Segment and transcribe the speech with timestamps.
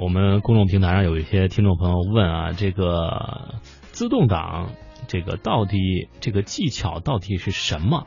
[0.00, 3.60] 我们公众平台上有一些听众朋友问啊，这个
[3.92, 4.70] 自动挡
[5.08, 8.06] 这个到底这个技巧到底是什么？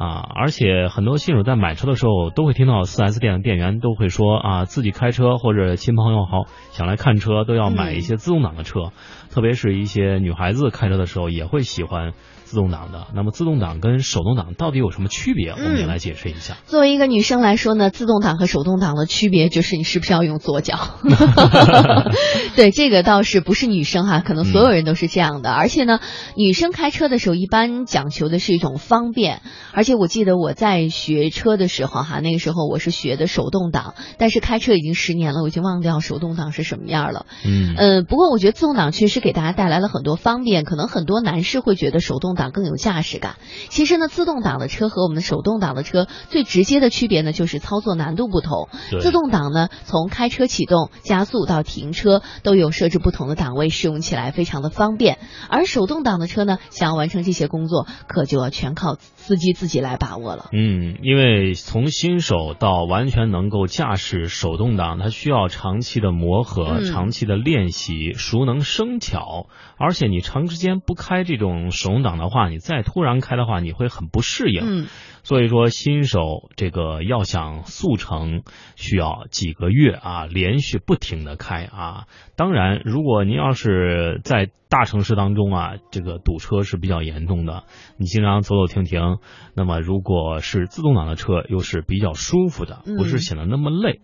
[0.00, 8.92] 啊，而且很多新手在买车的时候都会听到四 S 店的店员都会说啊，自己开车或者亲朋友好想来看车都要买一些自动挡的车，
[9.30, 12.12] 特别是一些女孩子开车的时候也会喜欢
[12.44, 13.08] 自动挡的。
[13.14, 15.50] 那么自动挡跟手动挡到底有什么区别？
[15.50, 16.56] 我们也来解释一下。
[16.64, 20.78] 作为一个女生来说呢，自动挡和手动挡的区别就是你是不是要用左脚。
[22.56, 25.50] 对，这个倒是不是女生哈，可能所有人都是这样的。
[25.52, 26.00] 而且呢，
[26.38, 29.42] 女生开车的时候一般讲求的是一种方便，
[29.74, 29.89] 而且。
[29.94, 37.26] 我记得我在学车的时候，哈，那个时候我是学的手动挡，但是开车已经十年了，我已经忘掉手动挡是什么样了。
[37.44, 43.36] 嗯，呃，不过我觉得自动挡确实给大家带来了很多方便，可能很多男士会觉得手动挡更有驾驶感。
[43.70, 48.68] 其实呢，自动挡的车和我们的手动挡的车最直接的区别呢，就是操作难度不同。
[49.00, 55.18] 自动挡呢，从开车启动、加速到停车都有设置不同的档位，使用起来非常的方便。
[55.48, 59.79] 而手动挡的车呢，想要完成这些工作，可就要全靠司机自己。
[59.80, 69.48] 来把握了，嗯，因为从新手到完全能够驾驶手动挡，它需要长期的磨合、长期的练习，熟能生巧。
[69.76, 74.62] 而且你长时间不开这种手动挡的话，你再突然开的话，你会很不适应。
[74.62, 74.86] 嗯。
[75.22, 78.42] 所以说，新手这个要想速成，
[78.74, 82.06] 需要几个月啊，连续不停的开啊。
[82.36, 87.64] 当然，如果您要是在大城市当中啊，这个堵车是比较严重的，
[87.96, 89.18] 你经常走走停停。
[89.54, 94.00] 那么，如果是自动挡的车，又是比较舒服的，不是显得那么累。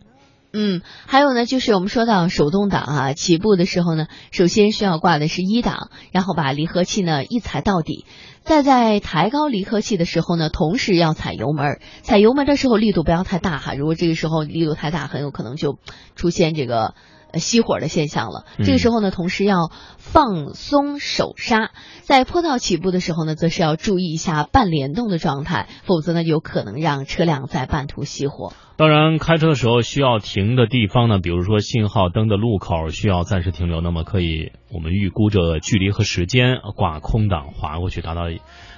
[0.53, 8.05] 嗯，还有呢，就是我们说到手动挡啊，起步的时候呢，首先需要挂的是一档，然后把离合器呢一踩到底，
[8.41, 11.79] 再在抬高离合器的时候呢，同时要踩油门。
[12.03, 15.79] 踩油门的时候力度不要太大哈，如果这个时候力度太大，很有可能就
[16.17, 16.95] 出现这个。
[17.39, 18.45] 熄火的现象了。
[18.59, 21.71] 这个时候呢，同时要放松手刹，
[22.03, 28.53] 在坡道起步的时候呢，则是要注意一下半联动的状态，否则呢，有可能让车辆在半途熄火。
[28.77, 38.25] 当然，开车的时候需要停的地方呢，比如说信号灯的路口需要暂时停留，那么可以我们预估着距离和时间，挂空档滑过去，达到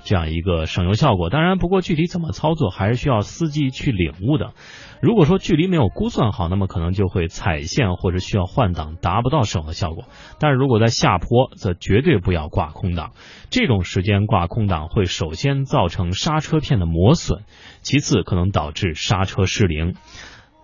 [0.08, 1.28] 这样一个省油效果。
[1.28, 4.54] 当然，不过具体怎么操作，还是需要司机去领悟的。
[5.02, 10.04] 如果说距离没有估算好，那么可能就会踩线或者需要换挡，达不到省油效果。
[10.41, 13.12] 但是如果在下坡，则绝对不要挂空档。
[13.50, 17.44] 这种时间挂空档会首先造成刹车片的磨损，
[17.82, 19.94] 其次可能导致刹车失灵。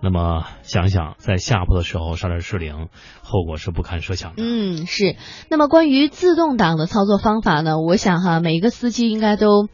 [0.01, 2.89] 那么想想在下坡的时候刹车失灵，
[3.23, 4.43] 后果是不堪设想的。
[4.43, 5.17] 嗯，是。
[5.49, 7.81] 那么关于自动挡的操作方法呢？
[7.81, 9.69] 我想哈，每一个司机应该都。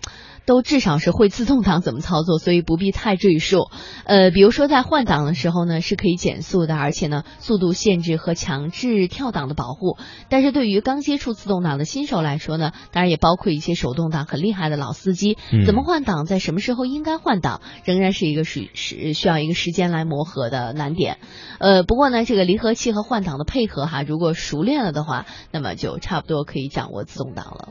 [0.51, 3.71] 都至少是会自动挡怎么操作，所以不必太赘述。
[4.03, 9.97] 呃，比如说在换挡的时候呢，是可以减速的，而且呢，速度限制和强制跳档的保护。
[10.29, 21.19] 但是对于刚接触自动挡的新手来说呢，当然也包括一些手动挡很厉害的老司机，怎么换挡，在什么时候应该换挡，仍然是一个是是需要一个时间来磨合的难点。
[21.61, 27.69] 呃，不过呢，这个离合器和换挡的配合哈，如果熟练了的话，那么就差不多可以掌握自动挡了。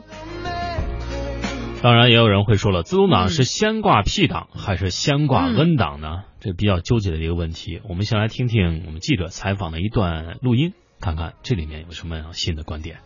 [1.82, 6.24] 当然，也有人会说了，自动挡是先挂 P 档还是先挂 N 档呢？
[6.38, 7.80] 这比较纠结的一个问题。
[7.88, 12.98] 我们先来听听我们记者采访的一段录音，看看这里面有什么新的观点。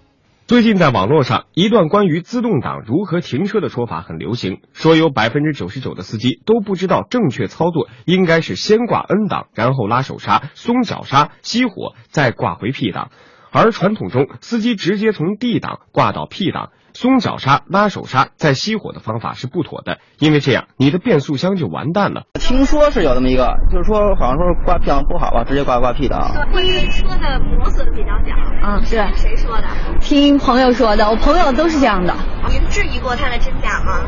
[0.48, 13.12] 最近在网络上，一段关于自动挡如何停车的说法很流行，说有百分之九十九的司机都不知道正确操作应该是先挂 N 档，然后拉手刹、松脚刹、熄火，再挂回 P 档。
[13.62, 22.24] 而传统中，司机直接从 D 档挂到 P 档，松脚刹、拉手刹再熄火的方法是不妥的，因为这样你的变速箱就完蛋了。
[22.40, 26.32] 听说是有这么一个，就是说好像说挂 P 档不好吧，直接挂挂 P 档。
[26.52, 28.34] 听说的磨损比较小。
[28.62, 28.96] 嗯，是。
[29.14, 29.68] 谁说的？
[30.00, 32.12] 听朋友说的，我朋友都是这样的。
[32.50, 34.00] 您质疑过它的真假吗？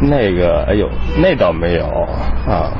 [0.00, 0.88] 那个，哎呦，
[1.18, 2.72] 那倒没有啊。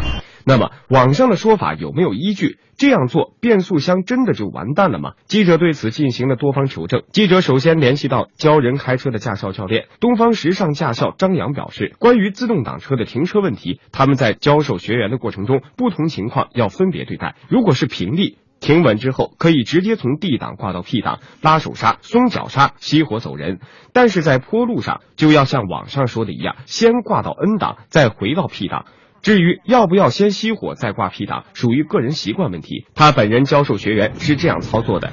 [0.45, 2.59] 那么网上的说法有没有依据？
[2.77, 5.13] 这样做变速箱真的就完蛋了吗？
[5.27, 7.03] 记者对此进行了多方求证。
[7.13, 17.37] 记者首先联系到教人开车的驾校教练东方时尚驾校张扬表示，关于自动挡车的停车问题，他们在教授学员的过程中，不同情况要分别对待。
[17.49, 23.59] 如果是平地停稳之后，可以直接从 D 档挂到 P 档，拉手刹、松脚刹、熄火走人；
[23.93, 28.87] 但是在坡路上，就要像网上说的一样，先挂到 N 档，再回到 P 档。
[29.23, 32.87] 至于要不要先熄火再挂 P 档，属于个人习惯问题。
[32.95, 35.11] 他本人教授学员是这样操作的：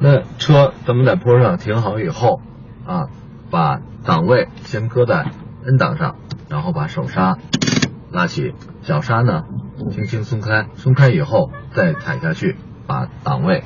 [0.00, 2.40] 那车咱们在坡上停好以后，
[2.84, 3.06] 啊，
[3.48, 5.30] 把档位先搁在
[5.64, 6.16] N 档上，
[6.48, 7.38] 然后把手刹
[8.10, 9.44] 拉起，脚刹呢
[9.92, 12.56] 轻轻松开，松开以后再踩下去，
[12.88, 13.62] 把档位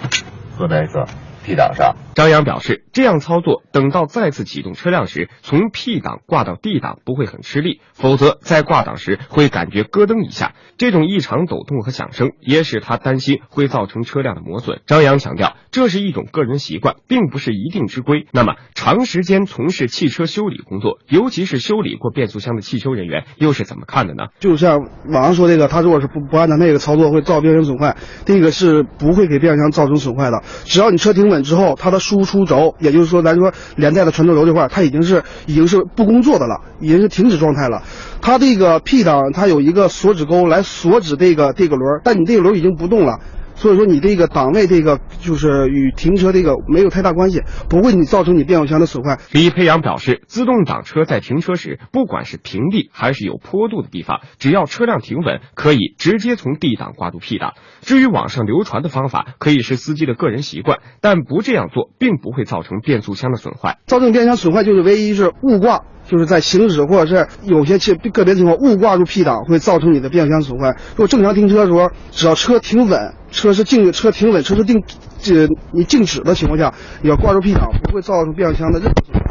[0.58, 1.06] 搁在一个
[1.44, 1.96] P 档上。
[2.16, 14.80] 张扬表示，这样操作，等到再次启动车辆时，从 P 档挂到 D 档不会很吃力，否则在挂档时会感觉咯噔一下，这种异常抖动和响声也使他担心会造成车辆的磨损。
[14.86, 18.26] 张扬强调，这是一种个人习惯，并不是一定之规。
[18.32, 24.28] 那么，长时间从事汽车修理工作，尤其是修理过变速箱的汽修人员，又是怎么看的呢？
[24.40, 24.78] 就像
[25.12, 30.42] 网上说这个，他如果是不不按照那个操作，会造变速箱损坏，这个是不会给变速箱造成损坏的。
[30.64, 32.74] 只要你车停稳之后，它的输出轴。
[32.78, 37.82] 也就是说，咱说连带的传动轴这块，它已经是已经是不工作的了，已经是停止状态了。
[38.20, 43.18] 它这个 P 档，它有一个锁止钩来锁止这个这个轮，但你这个轮已经不动了。
[43.56, 49.18] 所以说你这个档位这个就是与停车这个没有太大关系，不会你造成你变速箱的损坏。
[49.32, 57.54] 李培阳表示，自动挡车在停车时，不管是平地还是有坡度的地方，只要车辆停稳，可以直接从 D 档挂入 P 档。
[57.80, 63.78] 至于网上流传的方法，可以是司机的个人习惯，但不这样做，并不会造成变速箱的损坏。
[63.86, 65.82] 造成变速箱损坏就是唯一是误挂。
[66.08, 70.76] 就是在行驶或者是有些情个别情况误挂入 P 档，会造成你的变速箱损坏。
[70.90, 74.82] 如果正常停车的时候，只要车停稳，车是静，车停稳，车是定，
[75.18, 76.72] 这你静止的情况下，
[77.02, 79.25] 你要挂入 P 档，不会造成变速箱的任何损坏。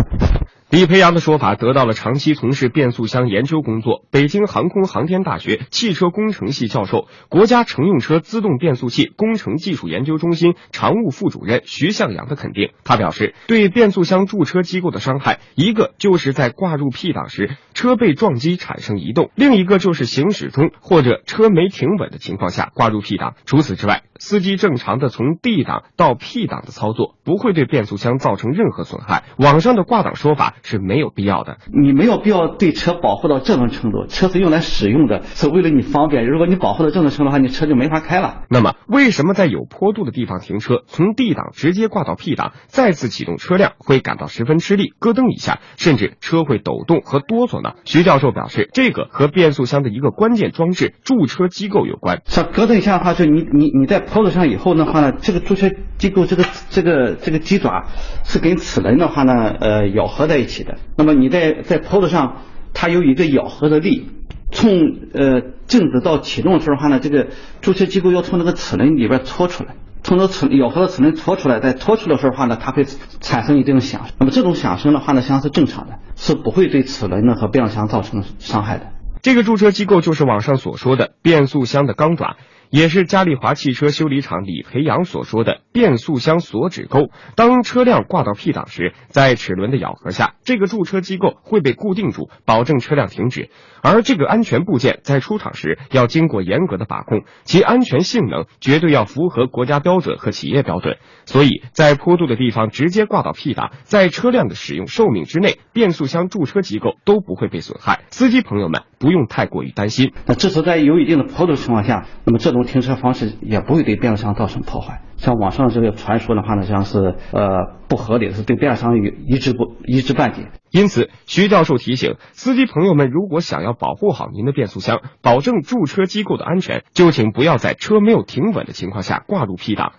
[0.72, 12.72] 李培阳的说法得到了长期从事变速箱研究工作、北京航空航天大学汽车工程系教授、国家乘用车自动变速器工程技术研究中心常务副主任徐向阳的肯定。
[12.84, 23.36] 他表示，对变速箱驻车机构的伤害，一个就是在挂入 P 档时车被撞击产生移动，另一个就是行驶中或者车没停稳的情况下挂入 P 档。
[23.46, 29.26] 除此之外，司机正常的从 D 档到 P 档的操作，不会对变速箱造成任何损害。
[29.38, 30.55] 网上的挂档说法。
[30.63, 34.06] 是没有必要的，你没有必要对车保护到这种程度。
[34.07, 36.25] 车是用来使用的，是为了你方便。
[36.25, 38.44] 如果你保护到这种程度的话，你车就没法开了。
[38.50, 47.74] 那么，为什么在有坡度的地方停车，从 D 档直接挂到 P 档，再次启动车辆会感到十分吃力，咯噔一下，甚至车会抖动和哆嗦呢？
[47.84, 52.22] 徐教授表示，这个和变速箱的一个关键装置驻车机构有关。
[52.25, 57.86] 像咯噔一下的话，就你你你在坡度上以后的话呢，这个驻车机构这个这个这个鸡爪
[58.24, 60.64] 是跟齿轮的话呢，呃，咬合在一起。
[60.64, 62.42] 的，那么你在在坡度上，
[62.74, 64.10] 它有一个咬合的力，
[64.52, 64.72] 从
[65.14, 67.28] 呃静止到启动的时候的话呢，这个
[67.62, 72.86] 驻车机构要从那个齿轮里边搓出来，从那齿咬合的齿轮搓出来，在搓出的时候话呢，它会
[73.22, 78.88] 产生一定响，那么这种响声的话呢，实际上是正常的，是不会对齿轮呢和变速箱造成伤害的。
[79.22, 82.36] 这个驻车机构就是网上所说的变速箱的钢爪。
[82.75, 87.07] 也是嘉利华汽车修理厂李培阳所说的变速箱锁止钩。
[87.38, 93.50] 当车辆挂到 P 档时，在齿轮的咬合下，这个驻车机构会被固定住，保证车辆停止。
[93.81, 100.98] 而这个安全部件在出厂时要经过严格的把控，其安全性能绝对要符合国家标准和企业标准。
[101.24, 108.01] 所以在坡度的地方直接挂到 P 档，在车辆的使用寿命之内，变速箱驻车机构都不会被损害。
[108.10, 110.12] 司机朋友们不用太过于担心。
[110.25, 115.02] 那这是在有一定的坡度情况下，那么这种停车方式也不会对变速箱造成破坏。
[115.18, 120.52] 像网上这个传说的话呢，像是呃不合理的，是对变速箱有一知不一知半解。
[120.72, 129.94] 因此，徐教授提醒司机朋友们，如果想要保护好您的变速箱，保证驻车机构的安全，就请不要在车没有停稳的情况下挂入 P 档。